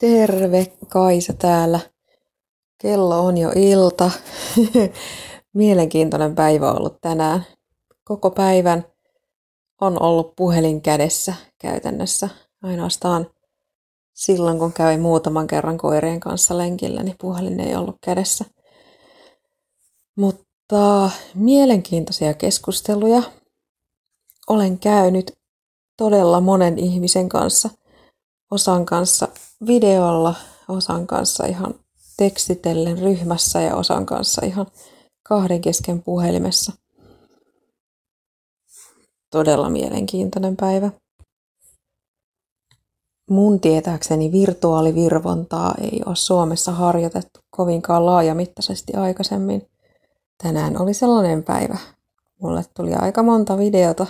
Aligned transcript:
Terve, 0.00 0.72
Kaisa 0.88 1.32
täällä. 1.32 1.80
Kello 2.78 3.26
on 3.26 3.38
jo 3.38 3.52
ilta. 3.56 4.10
Mielenkiintoinen 5.54 6.34
päivä 6.34 6.72
ollut 6.72 7.00
tänään. 7.00 7.46
Koko 8.04 8.30
päivän 8.30 8.84
on 9.80 10.02
ollut 10.02 10.36
puhelin 10.36 10.82
kädessä 10.82 11.34
käytännössä. 11.58 12.28
Ainoastaan 12.62 13.30
silloin, 14.14 14.58
kun 14.58 14.72
kävin 14.72 15.00
muutaman 15.00 15.46
kerran 15.46 15.78
koirien 15.78 16.20
kanssa 16.20 16.58
lenkillä, 16.58 17.02
niin 17.02 17.16
puhelin 17.20 17.60
ei 17.60 17.76
ollut 17.76 17.96
kädessä. 18.04 18.44
Mutta 20.16 21.10
mielenkiintoisia 21.34 22.34
keskusteluja 22.34 23.22
olen 24.48 24.78
käynyt 24.78 25.38
todella 25.96 26.40
monen 26.40 26.78
ihmisen 26.78 27.28
kanssa. 27.28 27.79
Osan 28.50 28.86
kanssa 28.86 29.28
videolla, 29.66 30.34
osan 30.68 31.06
kanssa 31.06 31.46
ihan 31.46 31.74
tekstitellen 32.16 32.98
ryhmässä 32.98 33.60
ja 33.60 33.76
osan 33.76 34.06
kanssa 34.06 34.46
ihan 34.46 34.66
kahden 35.22 35.60
kesken 35.60 36.02
puhelimessa. 36.02 36.72
Todella 39.30 39.70
mielenkiintoinen 39.70 40.56
päivä. 40.56 40.90
Mun 43.30 43.60
tietääkseni 43.60 44.32
virtuaalivirvontaa 44.32 45.74
ei 45.80 46.00
ole 46.06 46.16
Suomessa 46.16 46.72
harjoitettu 46.72 47.40
kovinkaan 47.50 48.06
laajamittaisesti 48.06 48.94
aikaisemmin. 48.94 49.66
Tänään 50.42 50.82
oli 50.82 50.94
sellainen 50.94 51.42
päivä. 51.42 51.78
Mulle 52.40 52.64
tuli 52.76 52.94
aika 52.94 53.22
monta 53.22 53.58
videota, 53.58 54.06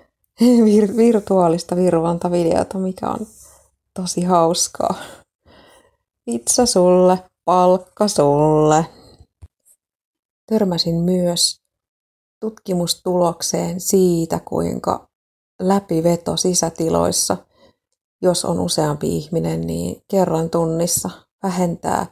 vir- 0.66 0.96
virtuaalista 0.96 1.76
virvontavideota, 1.76 2.78
mikä 2.78 3.10
on 3.10 3.26
tosi 4.02 4.24
hauskaa. 4.24 4.94
Pizza 6.24 6.66
sulle, 6.66 7.18
palkka 7.44 8.08
sulle. 8.08 8.86
Törmäsin 10.46 10.94
myös 10.94 11.60
tutkimustulokseen 12.40 13.80
siitä, 13.80 14.40
kuinka 14.44 15.08
läpiveto 15.62 16.36
sisätiloissa, 16.36 17.36
jos 18.22 18.44
on 18.44 18.60
useampi 18.60 19.16
ihminen, 19.16 19.60
niin 19.60 20.02
kerran 20.10 20.50
tunnissa 20.50 21.10
vähentää 21.42 22.06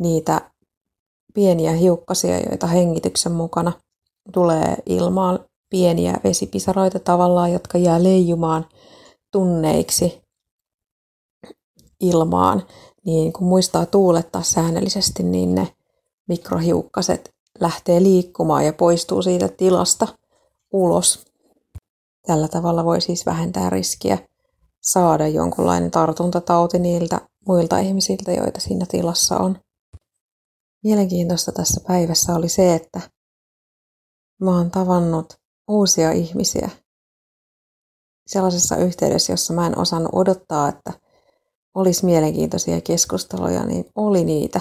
niitä 0.00 0.50
pieniä 1.34 1.72
hiukkasia, 1.72 2.38
joita 2.38 2.66
hengityksen 2.66 3.32
mukana 3.32 3.72
tulee 4.32 4.76
ilmaan, 4.86 5.44
pieniä 5.70 6.20
vesipisaroita 6.24 6.98
tavallaan, 6.98 7.52
jotka 7.52 7.78
jää 7.78 8.02
leijumaan 8.02 8.66
tunneiksi 9.32 10.23
ilmaan, 12.08 12.62
niin 13.04 13.32
kun 13.32 13.46
muistaa 13.46 13.86
tuulettaa 13.86 14.42
säännöllisesti, 14.42 15.22
niin 15.22 15.54
ne 15.54 15.68
mikrohiukkaset 16.28 17.34
lähtee 17.60 18.02
liikkumaan 18.02 18.66
ja 18.66 18.72
poistuu 18.72 19.22
siitä 19.22 19.48
tilasta 19.48 20.08
ulos. 20.72 21.24
Tällä 22.26 22.48
tavalla 22.48 22.84
voi 22.84 23.00
siis 23.00 23.26
vähentää 23.26 23.70
riskiä 23.70 24.18
saada 24.82 25.28
jonkunlainen 25.28 25.90
tartuntatauti 25.90 26.78
niiltä 26.78 27.20
muilta 27.46 27.78
ihmisiltä, 27.78 28.32
joita 28.32 28.60
siinä 28.60 28.86
tilassa 28.88 29.38
on. 29.38 29.58
Mielenkiintoista 30.84 31.52
tässä 31.52 31.80
päivässä 31.86 32.34
oli 32.34 32.48
se, 32.48 32.74
että 32.74 33.00
mä 34.40 34.56
oon 34.56 34.70
tavannut 34.70 35.34
uusia 35.68 36.12
ihmisiä 36.12 36.70
sellaisessa 38.26 38.76
yhteydessä, 38.76 39.32
jossa 39.32 39.54
mä 39.54 39.66
en 39.66 39.78
osannut 39.78 40.10
odottaa, 40.14 40.68
että 40.68 40.92
olisi 41.74 42.04
mielenkiintoisia 42.04 42.80
keskusteluja, 42.80 43.64
niin 43.64 43.84
oli 43.94 44.24
niitä. 44.24 44.60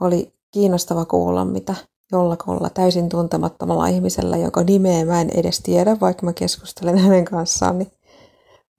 Oli 0.00 0.34
kiinnostava 0.50 1.04
kuulla, 1.04 1.44
mitä 1.44 1.74
jollakolla 2.12 2.70
täysin 2.70 3.08
tuntemattomalla 3.08 3.86
ihmisellä, 3.86 4.36
jonka 4.36 4.62
nimeä 4.62 5.04
mä 5.04 5.20
en 5.20 5.30
edes 5.30 5.60
tiedä, 5.60 6.00
vaikka 6.00 6.26
mä 6.26 6.32
keskustelen 6.32 6.98
hänen 6.98 7.24
kanssaan, 7.24 7.78
niin 7.78 7.92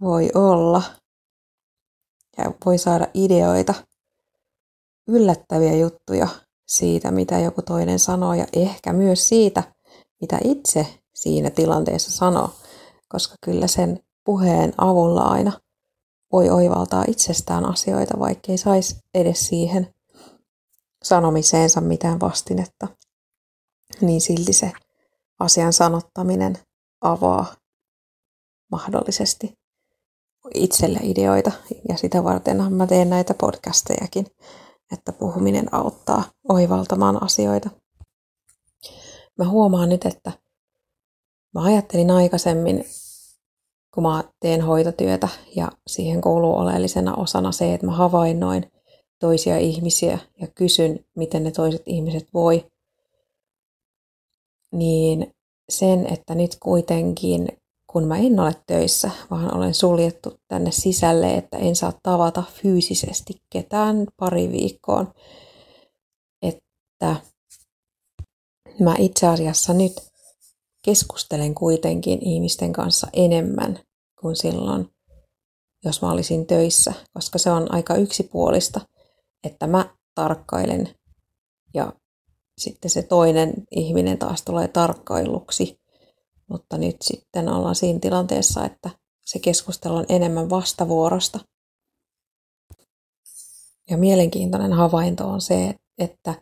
voi 0.01 0.29
olla. 0.35 0.83
Ja 2.37 2.51
voi 2.65 2.77
saada 2.77 3.07
ideoita, 3.13 3.73
yllättäviä 5.07 5.75
juttuja 5.75 6.27
siitä, 6.67 7.11
mitä 7.11 7.39
joku 7.39 7.61
toinen 7.61 7.99
sanoo, 7.99 8.33
ja 8.33 8.47
ehkä 8.53 8.93
myös 8.93 9.27
siitä, 9.27 9.63
mitä 10.21 10.39
itse 10.43 10.87
siinä 11.15 11.49
tilanteessa 11.49 12.11
sanoo, 12.11 12.49
koska 13.09 13.35
kyllä 13.41 13.67
sen 13.67 13.99
puheen 14.23 14.73
avulla 14.77 15.21
aina 15.21 15.51
voi 16.33 16.49
oivaltaa 16.49 17.03
itsestään 17.07 17.65
asioita, 17.65 18.19
vaikkei 18.19 18.57
saisi 18.57 18.95
edes 19.13 19.47
siihen 19.47 19.93
sanomiseensa 21.03 21.81
mitään 21.81 22.19
vastinetta. 22.19 22.87
Niin 24.01 24.21
silti 24.21 24.53
se 24.53 24.71
asian 25.39 25.73
sanottaminen 25.73 26.57
avaa 27.01 27.45
mahdollisesti 28.71 29.53
itselle 30.53 30.99
ideoita. 31.03 31.51
Ja 31.89 31.97
sitä 31.97 32.23
varten 32.23 32.73
mä 32.73 32.87
teen 32.87 33.09
näitä 33.09 33.33
podcastejakin, 33.33 34.25
että 34.91 35.11
puhuminen 35.11 35.73
auttaa 35.73 36.23
oivaltamaan 36.49 37.23
asioita. 37.23 37.69
Mä 39.37 39.49
huomaan 39.49 39.89
nyt, 39.89 40.05
että 40.05 40.31
mä 41.53 41.63
ajattelin 41.63 42.11
aikaisemmin 42.11 42.85
kun 43.93 44.03
mä 44.03 44.23
teen 44.39 44.61
hoitotyötä 44.61 45.27
ja 45.55 45.71
siihen 45.87 46.21
kuuluu 46.21 46.55
oleellisena 46.55 47.15
osana 47.15 47.51
se, 47.51 47.73
että 47.73 47.85
mä 47.85 47.91
havainnoin 47.91 48.71
toisia 49.19 49.57
ihmisiä 49.57 50.19
ja 50.41 50.47
kysyn, 50.47 51.05
miten 51.15 51.43
ne 51.43 51.51
toiset 51.51 51.81
ihmiset 51.85 52.27
voi, 52.33 52.65
niin 54.71 55.33
sen, 55.69 56.13
että 56.13 56.35
nyt 56.35 56.57
kuitenkin, 56.59 57.47
kun 57.87 58.03
mä 58.03 58.17
en 58.17 58.39
ole 58.39 58.55
töissä, 58.67 59.11
vaan 59.31 59.57
olen 59.57 59.73
suljettu 59.73 60.33
tänne 60.47 60.71
sisälle, 60.71 61.33
että 61.33 61.57
en 61.57 61.75
saa 61.75 61.93
tavata 62.03 62.43
fyysisesti 62.51 63.33
ketään 63.49 64.07
pari 64.17 64.51
viikkoon, 64.51 65.13
että 66.41 67.15
mä 68.79 68.95
itse 68.97 69.27
asiassa 69.27 69.73
nyt 69.73 70.12
keskustelen 70.85 71.55
kuitenkin 71.55 72.19
ihmisten 72.27 72.73
kanssa 72.73 73.07
enemmän 73.13 73.79
kuin 74.21 74.35
silloin, 74.35 74.89
jos 75.85 76.01
mä 76.01 76.11
olisin 76.11 76.45
töissä, 76.45 76.93
koska 77.13 77.37
se 77.37 77.51
on 77.51 77.73
aika 77.73 77.95
yksipuolista, 77.95 78.81
että 79.43 79.67
mä 79.67 79.95
tarkkailen 80.15 80.95
ja 81.73 81.93
sitten 82.57 82.91
se 82.91 83.01
toinen 83.01 83.53
ihminen 83.71 84.17
taas 84.17 84.41
tulee 84.41 84.67
tarkkailuksi. 84.67 85.79
Mutta 86.49 86.77
nyt 86.77 86.95
sitten 87.01 87.49
ollaan 87.49 87.75
siinä 87.75 87.99
tilanteessa, 87.99 88.65
että 88.65 88.89
se 89.25 89.39
keskustelu 89.39 89.95
on 89.95 90.05
enemmän 90.09 90.49
vastavuorosta. 90.49 91.39
Ja 93.89 93.97
mielenkiintoinen 93.97 94.73
havainto 94.73 95.27
on 95.27 95.41
se, 95.41 95.75
että 95.97 96.33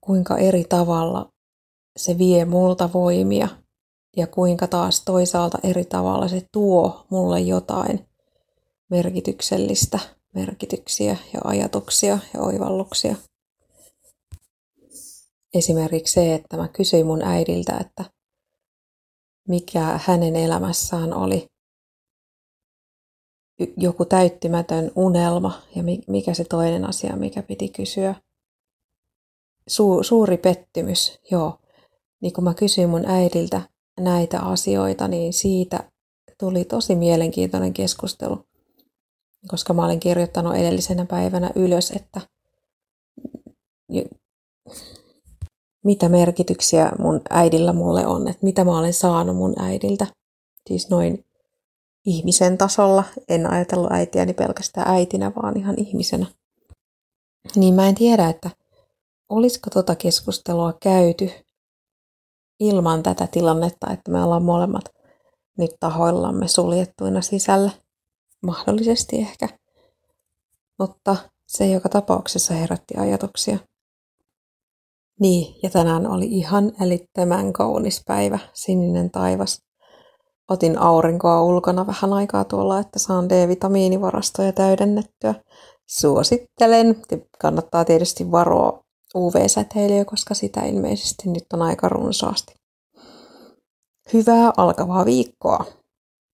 kuinka 0.00 0.38
eri 0.38 0.64
tavalla 0.64 1.32
se 1.96 2.18
vie 2.18 2.44
multa 2.44 2.92
voimia 2.92 3.48
ja 4.16 4.26
kuinka 4.26 4.66
taas 4.66 5.04
toisaalta 5.04 5.58
eri 5.62 5.84
tavalla 5.84 6.28
se 6.28 6.42
tuo 6.52 7.06
mulle 7.10 7.40
jotain 7.40 8.06
merkityksellistä, 8.88 9.98
merkityksiä 10.34 11.16
ja 11.34 11.40
ajatuksia 11.44 12.18
ja 12.34 12.40
oivalluksia. 12.40 13.16
Esimerkiksi 15.54 16.12
se, 16.12 16.34
että 16.34 16.56
mä 16.56 16.68
kysyin 16.68 17.06
mun 17.06 17.22
äidiltä, 17.22 17.78
että 17.80 18.04
mikä 19.48 20.00
hänen 20.04 20.36
elämässään 20.36 21.14
oli 21.14 21.46
joku 23.76 24.04
täyttymätön 24.04 24.90
unelma 24.96 25.62
ja 25.76 25.82
mikä 26.08 26.34
se 26.34 26.44
toinen 26.44 26.88
asia, 26.88 27.16
mikä 27.16 27.42
piti 27.42 27.68
kysyä. 27.68 28.14
Su- 29.70 30.02
suuri 30.02 30.36
pettymys, 30.36 31.20
joo. 31.30 31.60
Niin 32.20 32.32
kun 32.32 32.44
mä 32.44 32.54
kysyin 32.54 32.88
mun 32.88 33.06
äidiltä, 33.06 33.62
näitä 34.00 34.40
asioita, 34.40 35.08
niin 35.08 35.32
siitä 35.32 35.90
tuli 36.38 36.64
tosi 36.64 36.94
mielenkiintoinen 36.94 37.72
keskustelu, 37.72 38.44
koska 39.48 39.74
mä 39.74 39.84
olin 39.84 40.00
kirjoittanut 40.00 40.54
edellisenä 40.54 41.06
päivänä 41.06 41.50
ylös, 41.54 41.90
että 41.90 42.20
mitä 45.84 46.08
merkityksiä 46.08 46.92
mun 46.98 47.20
äidillä 47.30 47.72
mulle 47.72 48.06
on, 48.06 48.28
että 48.28 48.44
mitä 48.44 48.64
mä 48.64 48.78
olen 48.78 48.94
saanut 48.94 49.36
mun 49.36 49.54
äidiltä. 49.62 50.06
Siis 50.68 50.90
noin 50.90 51.24
ihmisen 52.06 52.58
tasolla. 52.58 53.04
En 53.28 53.50
ajatellut 53.50 53.92
äitiäni 53.92 54.34
pelkästään 54.34 54.94
äitinä, 54.94 55.32
vaan 55.42 55.56
ihan 55.56 55.74
ihmisenä. 55.78 56.26
Niin 57.56 57.74
mä 57.74 57.88
en 57.88 57.94
tiedä, 57.94 58.28
että 58.28 58.50
olisiko 59.28 59.70
tota 59.70 59.94
keskustelua 59.94 60.72
käyty 60.82 61.30
ilman 62.60 63.02
tätä 63.02 63.26
tilannetta, 63.26 63.90
että 63.92 64.10
me 64.10 64.24
ollaan 64.24 64.42
molemmat 64.42 64.84
nyt 65.58 65.70
tahoillamme 65.80 66.48
suljettuina 66.48 67.20
sisällä. 67.20 67.70
Mahdollisesti 68.42 69.16
ehkä. 69.16 69.48
mutta 70.78 71.16
se 71.46 71.66
joka 71.66 71.88
tapauksessa 71.88 72.54
herätti 72.54 72.94
ajatuksia. 72.96 73.58
Niin, 75.20 75.54
ja 75.62 75.70
tänään 75.70 76.06
oli 76.06 76.24
ihan 76.24 76.72
älyttömän 76.80 77.52
kaunis 77.52 78.02
päivä, 78.06 78.38
sininen 78.52 79.10
taivas. 79.10 79.62
Otin 80.48 80.78
aurinkoa 80.78 81.42
ulkona 81.42 81.86
vähän 81.86 82.12
aikaa 82.12 82.44
tuolla, 82.44 82.78
että 82.78 82.98
saan 82.98 83.28
D-vitamiinivarastoja 83.28 84.52
täydennettyä. 84.52 85.34
Suosittelen. 85.86 86.96
Kannattaa 87.40 87.84
tietysti 87.84 88.30
varoa 88.30 88.80
UV-säteilyä, 89.14 90.04
koska 90.04 90.34
sitä 90.34 90.64
ilmeisesti 90.64 91.28
nyt 91.28 91.44
on 91.52 91.62
aika 91.62 91.88
runsaasti. 91.88 92.54
Hyvää 94.12 94.52
alkavaa 94.56 95.04
viikkoa! 95.04 95.79